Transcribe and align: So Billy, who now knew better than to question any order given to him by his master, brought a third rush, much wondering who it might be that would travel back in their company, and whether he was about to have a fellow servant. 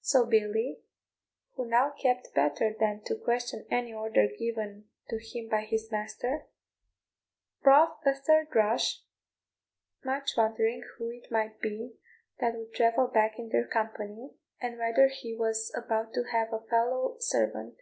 So 0.00 0.24
Billy, 0.24 0.80
who 1.56 1.66
now 1.68 1.92
knew 2.02 2.14
better 2.34 2.74
than 2.80 3.02
to 3.04 3.14
question 3.18 3.66
any 3.70 3.92
order 3.92 4.26
given 4.26 4.88
to 5.10 5.18
him 5.18 5.50
by 5.50 5.66
his 5.66 5.90
master, 5.92 6.46
brought 7.60 7.98
a 8.06 8.14
third 8.14 8.46
rush, 8.54 9.02
much 10.02 10.38
wondering 10.38 10.84
who 10.96 11.10
it 11.10 11.30
might 11.30 11.60
be 11.60 11.98
that 12.40 12.54
would 12.56 12.72
travel 12.72 13.08
back 13.08 13.38
in 13.38 13.50
their 13.50 13.66
company, 13.66 14.30
and 14.58 14.78
whether 14.78 15.08
he 15.08 15.34
was 15.36 15.70
about 15.76 16.14
to 16.14 16.22
have 16.32 16.50
a 16.50 16.60
fellow 16.62 17.16
servant. 17.18 17.74